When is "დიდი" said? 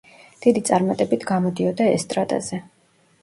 0.43-0.61